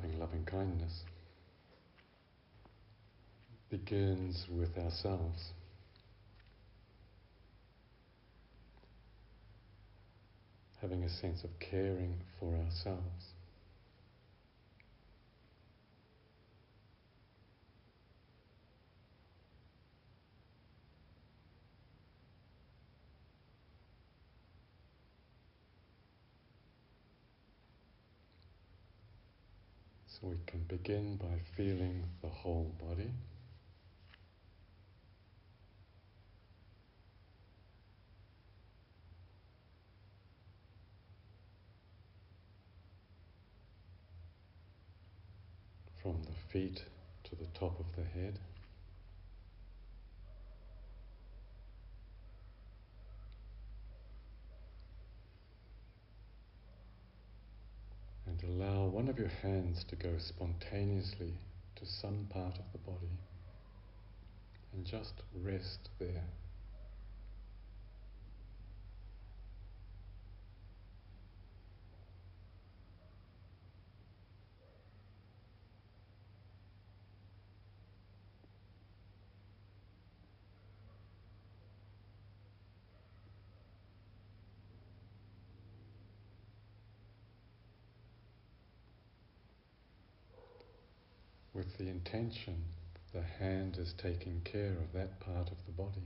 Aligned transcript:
developing 0.00 0.20
loving 0.20 0.44
kindness 0.44 1.02
begins 3.70 4.46
with 4.50 4.76
ourselves. 4.78 5.52
Having 10.80 11.04
a 11.04 11.08
sense 11.08 11.44
of 11.44 11.50
caring 11.58 12.16
for 12.38 12.54
ourselves. 12.54 13.34
So 30.06 30.28
we 30.28 30.36
can 30.46 30.64
begin 30.90 31.14
by 31.16 31.38
feeling 31.56 32.02
the 32.20 32.28
whole 32.28 32.74
body. 32.80 33.12
From 46.02 46.16
the 46.24 46.32
feet 46.52 46.82
to 47.22 47.36
the 47.36 47.46
top 47.54 47.78
of 47.78 47.86
the 47.94 48.02
head. 48.02 48.40
and 58.26 58.42
allow 58.44 58.86
one 58.86 58.99
of 59.10 59.18
your 59.18 59.28
hands 59.42 59.84
to 59.88 59.96
go 59.96 60.10
spontaneously 60.18 61.34
to 61.74 61.84
some 61.84 62.28
part 62.30 62.54
of 62.54 62.64
the 62.70 62.78
body 62.78 63.10
and 64.72 64.86
just 64.86 65.14
rest 65.42 65.88
there. 65.98 66.22
Intention 92.12 92.64
the 93.12 93.22
hand 93.22 93.76
is 93.78 93.92
taking 93.92 94.40
care 94.44 94.72
of 94.72 94.92
that 94.92 95.20
part 95.20 95.48
of 95.50 95.56
the 95.66 95.72
body. 95.72 96.02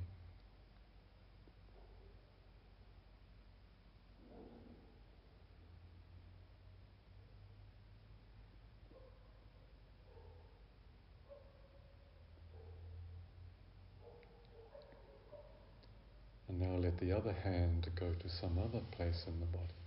And 16.48 16.60
now 16.60 16.76
let 16.76 16.98
the 16.98 17.12
other 17.12 17.32
hand 17.32 17.88
go 17.96 18.12
to 18.12 18.28
some 18.28 18.58
other 18.58 18.82
place 18.92 19.24
in 19.26 19.40
the 19.40 19.46
body. 19.46 19.83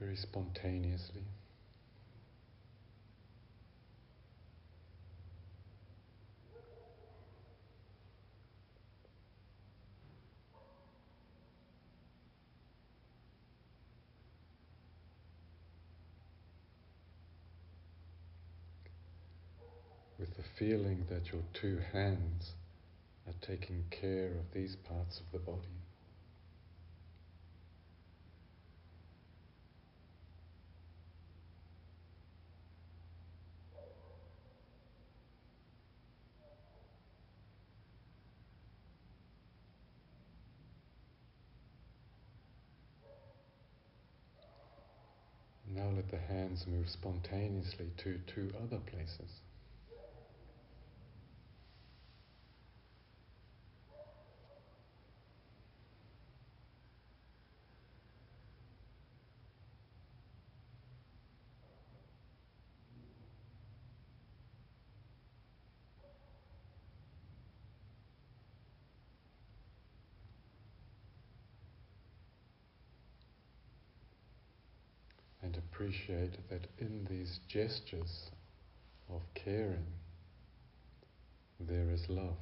Very 0.00 0.16
spontaneously. 0.16 1.20
With 20.18 20.34
the 20.36 20.42
feeling 20.58 21.06
that 21.10 21.30
your 21.30 21.42
two 21.52 21.78
hands 21.92 22.52
are 23.26 23.34
taking 23.46 23.84
care 23.90 24.28
of 24.28 24.52
these 24.54 24.76
parts 24.76 25.20
of 25.20 25.30
the 25.32 25.38
body. 25.38 25.80
Now 45.72 45.88
hands 46.60 46.76
move 46.76 46.88
spontaneously 46.88 47.90
to 47.96 48.18
two 48.26 48.50
other 48.62 48.78
places. 48.78 49.40
And 75.50 75.62
appreciate 75.72 76.48
that 76.48 76.66
in 76.78 77.04
these 77.10 77.40
gestures 77.48 78.30
of 79.12 79.22
caring, 79.34 79.86
there 81.58 81.90
is 81.90 82.08
love. 82.08 82.36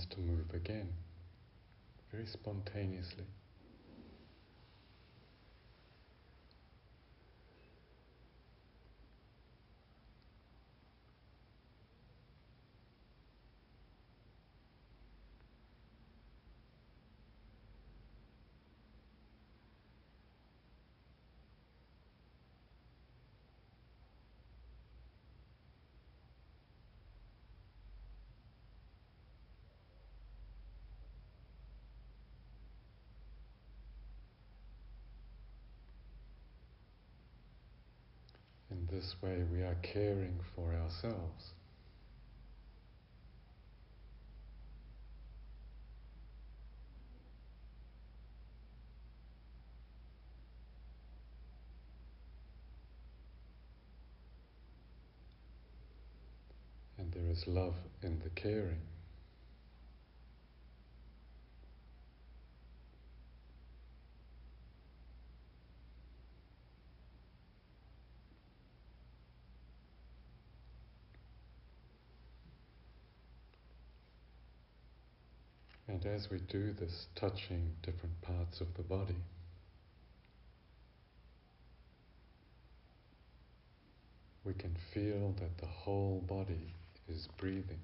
hands 0.00 0.06
to 0.10 0.20
move 0.20 0.48
again, 0.70 0.88
very 2.12 2.26
spontaneously. 2.26 3.24
This 38.90 39.14
way, 39.22 39.44
we 39.52 39.62
are 39.62 39.76
caring 39.82 40.40
for 40.54 40.72
ourselves. 40.74 41.52
And 56.98 57.12
there 57.12 57.30
is 57.30 57.46
love 57.46 57.74
in 58.02 58.20
the 58.20 58.30
caring. 58.30 58.80
And 75.90 76.06
as 76.06 76.30
we 76.30 76.38
do 76.38 76.72
this, 76.72 77.08
touching 77.16 77.74
different 77.82 78.22
parts 78.22 78.60
of 78.60 78.68
the 78.76 78.82
body, 78.84 79.16
we 84.44 84.54
can 84.54 84.76
feel 84.94 85.34
that 85.40 85.58
the 85.58 85.66
whole 85.66 86.22
body 86.28 86.74
is 87.08 87.26
breathing. 87.36 87.80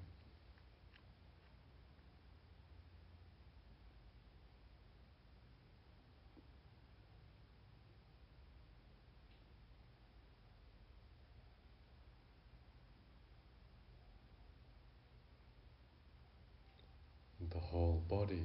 the 17.57 17.59
whole 17.59 18.03
body 18.09 18.43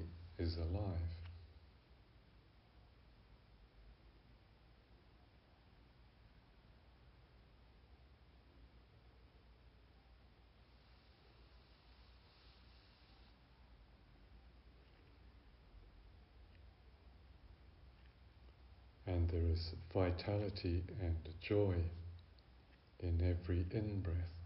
is 0.52 0.58
alive. 0.58 0.98
And 19.06 19.28
there 19.28 19.40
is 19.52 19.72
vitality 19.92 20.82
and 21.00 21.16
joy 21.40 21.74
in 23.00 23.20
every 23.22 23.64
in 23.70 24.00
breath. 24.00 24.41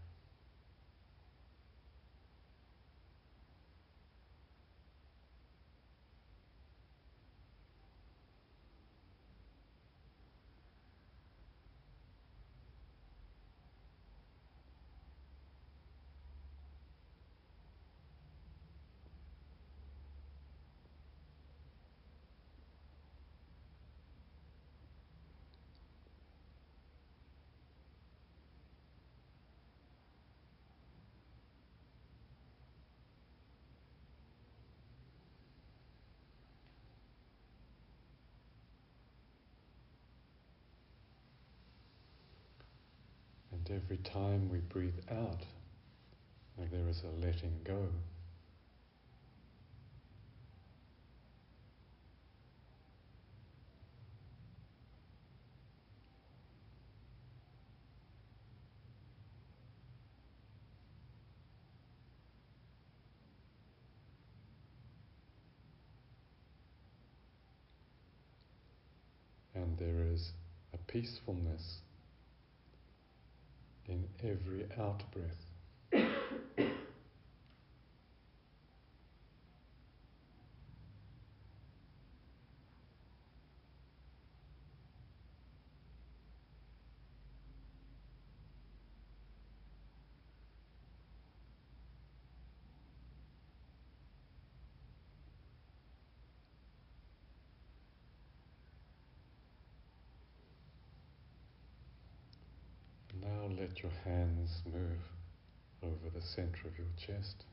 And 43.69 43.81
every 43.83 43.97
time 43.97 44.49
we 44.49 44.59
breathe 44.59 44.93
out, 45.11 45.41
there 46.71 46.87
is 46.89 47.03
a 47.03 47.25
letting 47.25 47.59
go. 47.63 47.87
And 69.55 69.77
there 69.77 70.05
is 70.13 70.31
a 70.73 70.77
peacefulness 70.89 71.79
in 73.87 74.03
every 74.23 74.65
out 74.79 75.03
breath. 75.11 75.46
Let 103.77 103.83
your 103.83 103.91
hands 104.05 104.61
move 104.65 104.99
over 105.83 106.09
the 106.15 106.21
center 106.21 106.67
of 106.67 106.77
your 106.77 106.87
chest. 106.97 107.43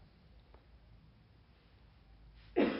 in 2.57 2.71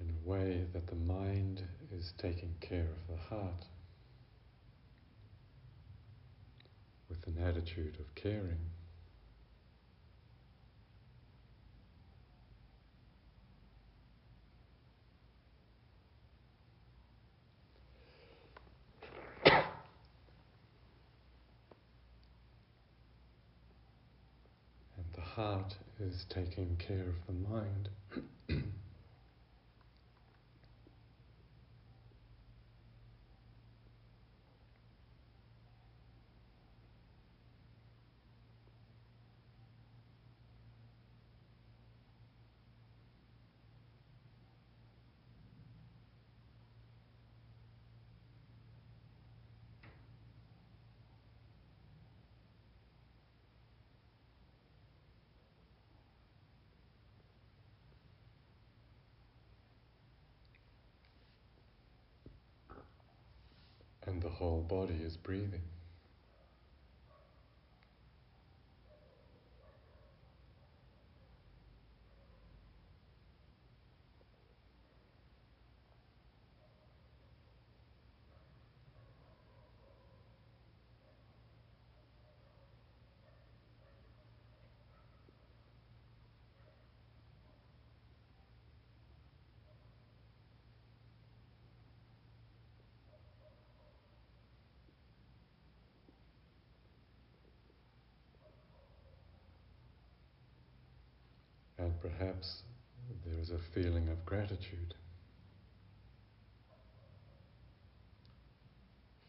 a 0.00 0.28
way 0.28 0.64
that 0.72 0.86
the 0.86 0.96
mind 0.96 1.62
is 1.96 2.12
taking 2.18 2.54
care 2.60 2.80
of 2.80 3.08
the 3.08 3.16
heart. 3.28 3.66
With 7.24 7.36
an 7.36 7.42
attitude 7.44 7.96
of 7.98 8.14
caring. 8.14 8.58
and 24.96 25.04
the 25.14 25.20
heart 25.20 25.74
is 26.00 26.24
taking 26.28 26.76
care 26.76 27.08
of 27.08 27.26
the 27.26 27.32
mind. 27.48 27.88
and 64.12 64.20
the 64.20 64.28
whole 64.28 64.51
body 64.62 64.94
is 65.02 65.16
breathing. 65.16 65.62
And 101.82 102.00
perhaps 102.00 102.62
there 103.26 103.40
is 103.40 103.50
a 103.50 103.58
feeling 103.58 104.08
of 104.08 104.24
gratitude 104.24 104.94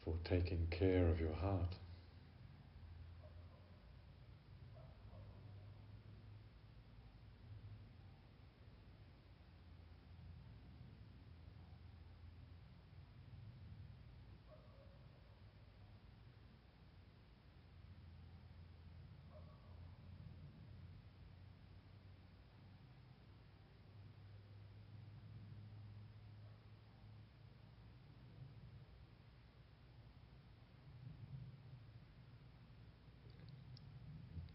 for 0.05 0.13
taking 0.23 0.67
care 0.69 1.07
of 1.07 1.19
your 1.19 1.33
heart. 1.33 1.73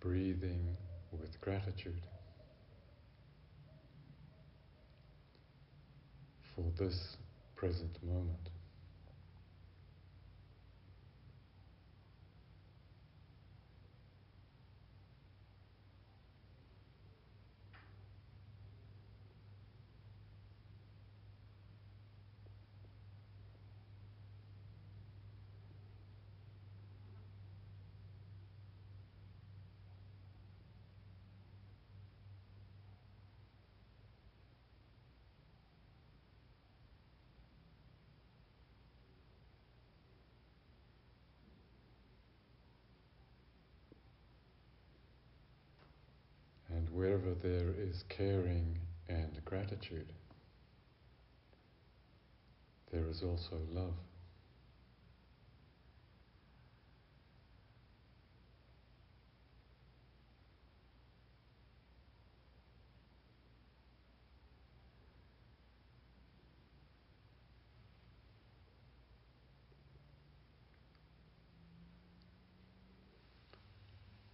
Breathing 0.08 0.74
with 1.12 1.38
gratitude 1.42 2.00
for 6.54 6.64
this 6.78 7.18
present 7.56 8.02
moment. 8.02 8.48
And 46.70 46.87
wherever 46.98 47.32
there 47.44 47.72
is 47.78 48.02
caring 48.08 48.76
and 49.08 49.40
gratitude, 49.44 50.12
there 52.90 53.06
is 53.08 53.22
also 53.22 53.56
love. 53.72 53.94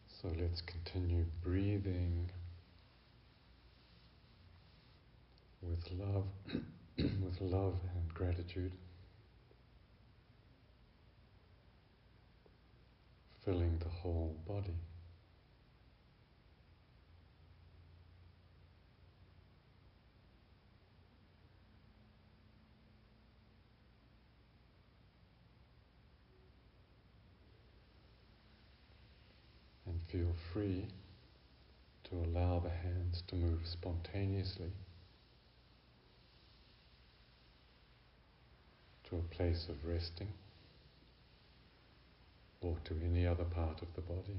So 0.08 0.30
let's 0.40 0.62
continue 0.62 1.26
breathing 1.42 2.30
with 5.74 5.90
love, 5.98 6.26
with 6.98 7.40
love 7.40 7.74
and 7.94 8.14
gratitude, 8.14 8.72
filling 13.44 13.76
the 13.78 13.88
whole 13.88 14.36
body. 14.46 14.74
And 29.86 30.00
feel 30.08 30.34
free 30.52 30.86
to 32.04 32.16
allow 32.16 32.60
the 32.60 32.70
hands 32.70 33.22
to 33.28 33.34
move 33.34 33.60
spontaneously 33.64 34.70
to 39.14 39.20
a 39.20 39.36
place 39.36 39.68
of 39.68 39.76
resting 39.84 40.28
or 42.60 42.76
to 42.84 42.94
any 43.04 43.26
other 43.26 43.44
part 43.44 43.80
of 43.82 43.88
the 43.94 44.00
body. 44.00 44.33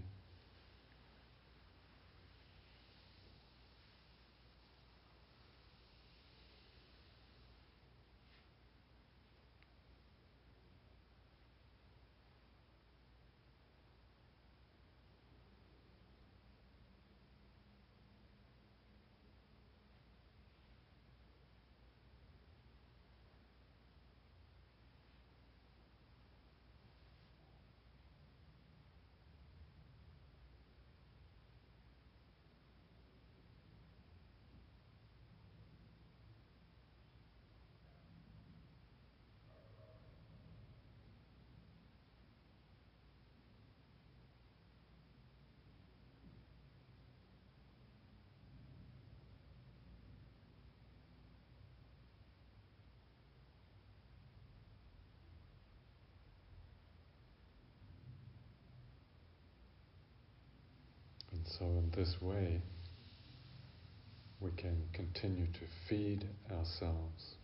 So, 61.57 61.65
in 61.65 61.91
this 61.95 62.15
way, 62.21 62.61
we 64.39 64.51
can 64.51 64.83
continue 64.93 65.47
to 65.47 65.59
feed 65.87 66.27
ourselves, 66.51 67.35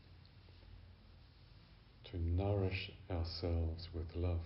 to 2.06 2.18
nourish 2.18 2.92
ourselves 3.10 3.88
with 3.94 4.08
love. 4.16 4.40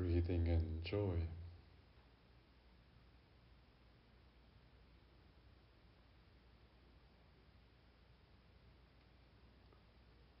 Breathing 0.00 0.46
in 0.46 0.80
joy. 0.82 1.18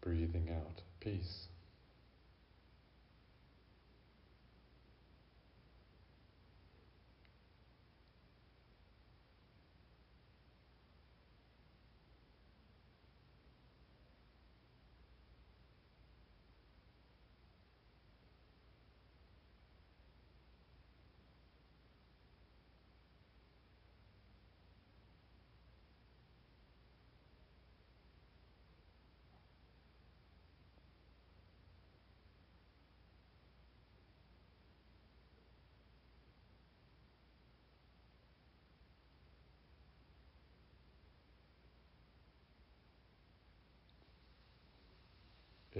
Breathing 0.00 0.48
out 0.50 0.80
peace. 1.00 1.49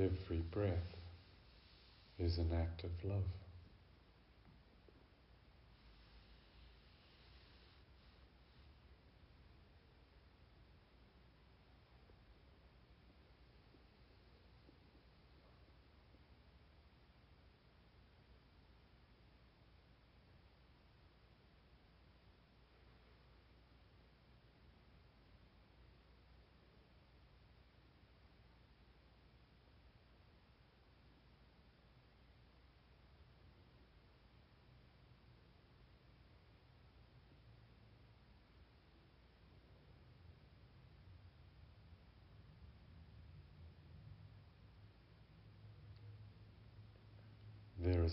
Every 0.01 0.43
breath 0.51 0.97
is 2.19 2.39
an 2.39 2.51
act 2.55 2.85
of 2.85 2.91
love. 3.05 3.40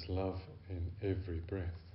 Love 0.07 0.41
in 0.69 0.91
every 1.01 1.39
breath. 1.39 1.86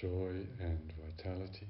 Joy 0.00 0.46
and 0.58 0.92
vitality. 0.98 1.66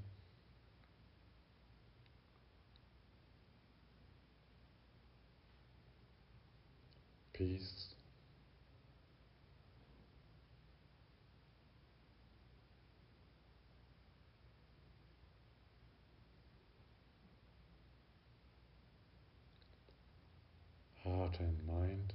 Peace. 7.33 7.87
Heart 21.03 21.41
and 21.41 21.67
mind. 21.67 22.13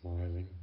Smiling. 0.00 0.59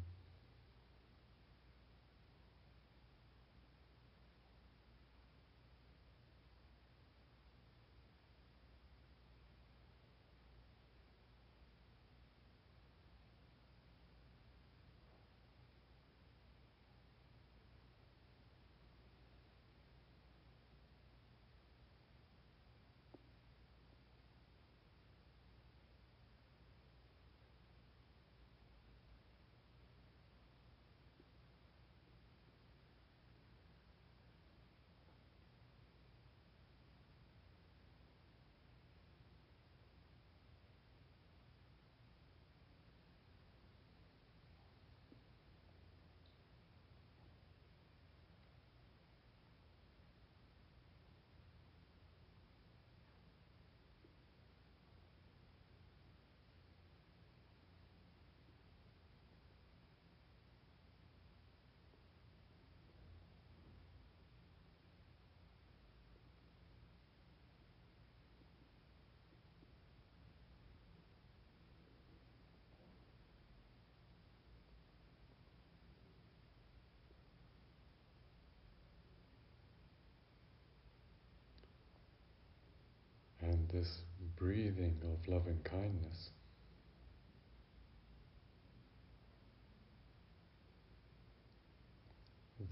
This 83.71 83.99
breathing 84.37 84.97
of 85.03 85.27
loving 85.27 85.59
kindness. 85.63 86.29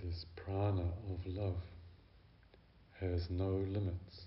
this 0.03 0.25
prana 0.35 0.87
of 1.11 1.25
love 1.25 1.61
has 2.99 3.29
no 3.29 3.49
limits. 3.49 4.25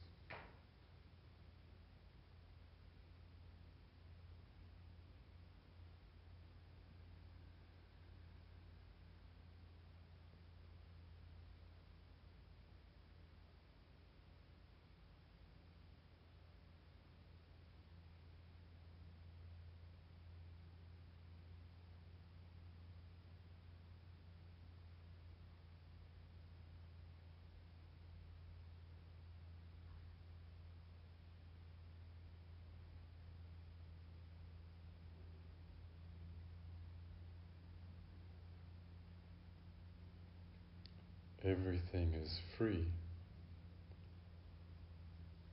Everything 41.49 42.13
is 42.23 42.39
free 42.59 42.85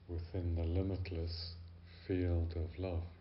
within 0.09 0.55
the 0.55 0.63
limitless 0.63 1.53
field 2.05 2.53
of 2.57 2.77
love. 2.77 3.14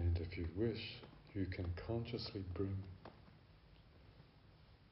And 0.00 0.18
if 0.18 0.38
you 0.38 0.48
wish, 0.56 0.94
you 1.34 1.44
can 1.44 1.66
consciously 1.86 2.42
bring 2.54 2.74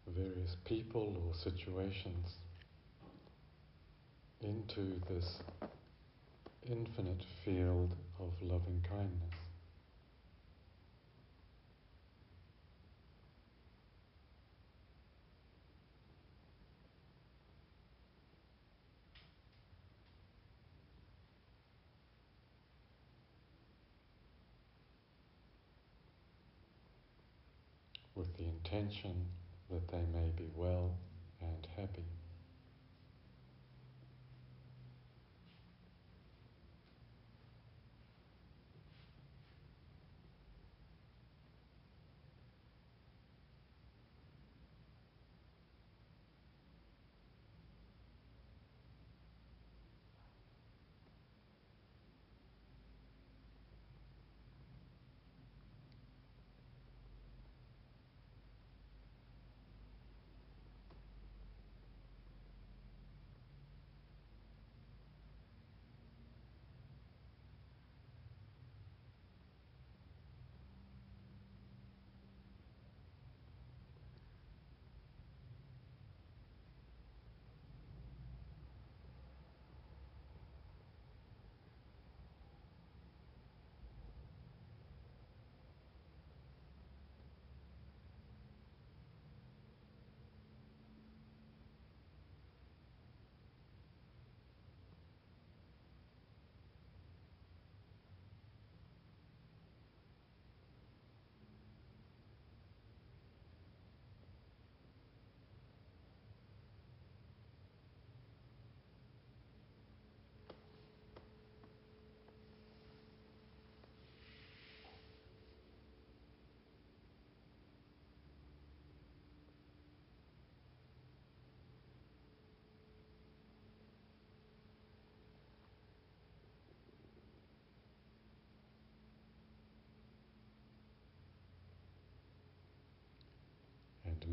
various 0.07 0.55
people 0.67 1.17
or 1.27 1.35
situations 1.35 2.35
into 4.43 5.01
this 5.09 5.39
infinite 6.63 7.25
field 7.43 7.91
of 8.21 8.31
loving 8.43 8.85
kindness. 8.87 9.38
Intention 28.79 29.27
that 29.71 29.89
they 29.89 30.05
may 30.15 30.31
be 30.37 30.49
well 30.55 30.91
and 31.41 31.67
happy. 31.77 32.05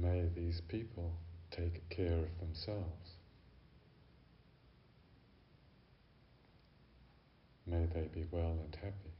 May 0.05 0.29
these 0.35 0.61
people 0.61 1.11
take 1.49 1.89
care 1.89 2.13
of 2.13 2.39
themselves. 2.39 3.13
May 7.65 7.85
they 7.93 8.07
be 8.13 8.25
well 8.29 8.57
and 8.63 8.75
happy. 8.75 9.11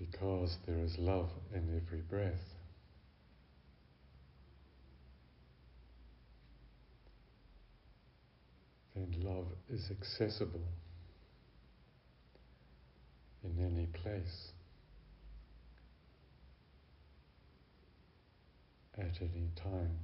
Because 0.00 0.56
there 0.66 0.78
is 0.78 0.96
love 0.98 1.28
in 1.54 1.82
every 1.86 2.00
breath, 2.00 2.54
then 8.94 9.14
love 9.22 9.46
is 9.70 9.90
accessible 9.90 10.60
in 13.44 13.62
any 13.62 13.86
place, 14.02 14.52
at 18.98 19.20
any 19.20 19.50
time. 19.54 19.98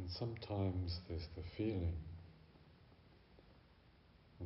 And 0.00 0.10
sometimes 0.10 1.00
there's 1.08 1.28
the 1.36 1.42
feeling 1.42 1.92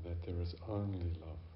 that 0.03 0.21
there 0.27 0.41
is 0.43 0.57
only 0.69 1.05
love. 1.21 1.54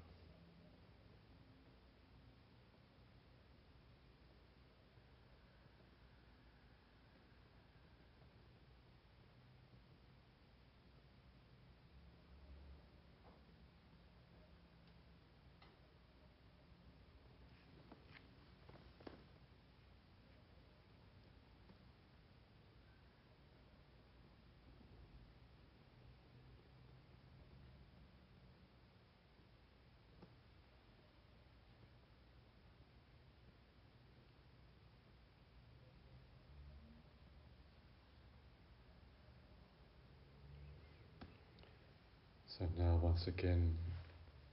So 42.59 42.67
now 42.77 42.99
once 43.01 43.25
again, 43.27 43.77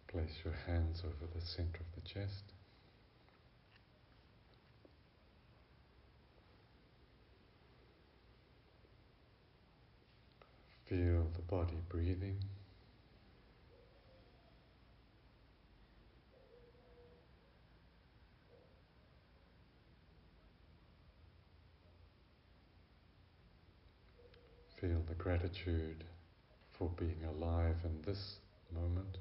place 0.06 0.30
your 0.44 0.54
hands 0.64 1.02
over 1.04 1.28
the 1.34 1.44
center 1.44 1.80
of 1.80 2.00
the 2.00 2.08
chest. 2.08 2.44
Feel 10.88 11.26
the 11.34 11.42
body 11.48 11.78
breathing. 11.88 12.38
Feel 24.80 25.02
the 25.08 25.14
gratitude 25.14 26.04
for 26.78 26.90
being 26.98 27.20
alive 27.28 27.76
in 27.84 28.02
this 28.02 28.36
moment. 28.74 29.18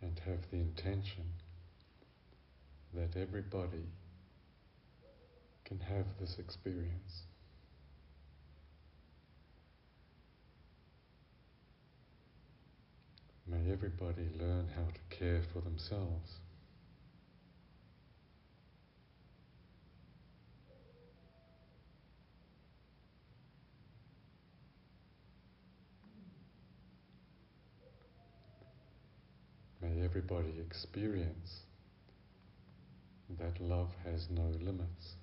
And 0.00 0.18
have 0.26 0.38
the 0.50 0.58
intention 0.58 1.24
that 2.94 3.16
everybody 3.16 3.86
can 5.64 5.80
have 5.80 6.06
this 6.20 6.38
experience. 6.38 7.22
May 13.52 13.70
everybody 13.70 14.30
learn 14.40 14.66
how 14.74 14.84
to 14.84 15.16
care 15.16 15.42
for 15.52 15.60
themselves. 15.60 16.38
May 29.82 30.02
everybody 30.02 30.54
experience 30.58 31.60
that 33.38 33.60
love 33.60 33.90
has 34.06 34.28
no 34.30 34.50
limits. 34.62 35.16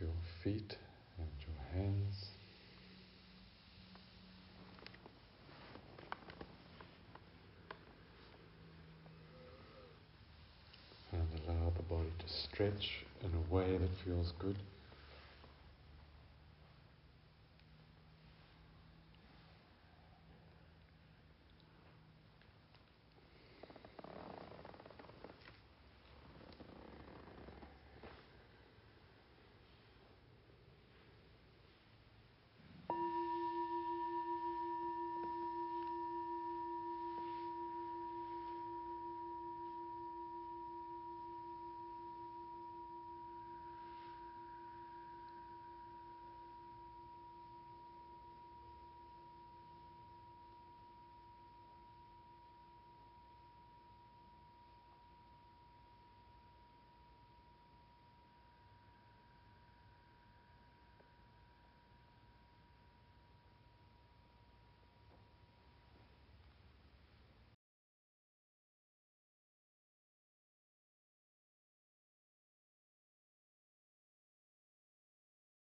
Your 0.00 0.10
feet 0.42 0.76
and 1.18 1.28
your 1.40 1.82
hands. 1.82 2.26
And 11.12 11.26
allow 11.46 11.72
the 11.76 11.82
body 11.82 12.12
to 12.18 12.28
stretch 12.28 13.04
in 13.22 13.30
a 13.34 13.54
way 13.54 13.76
that 13.76 13.90
feels 14.04 14.32
good. 14.38 14.56